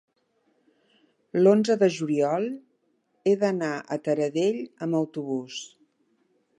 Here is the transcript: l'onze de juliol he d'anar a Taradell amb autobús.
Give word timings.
l'onze 1.43 1.75
de 1.83 1.89
juliol 1.97 2.49
he 3.29 3.37
d'anar 3.45 3.73
a 3.97 4.01
Taradell 4.09 4.59
amb 4.87 5.03
autobús. 5.03 5.65